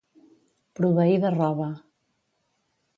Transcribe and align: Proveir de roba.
Proveir 0.79 1.21
de 1.27 1.33
roba. 1.37 1.71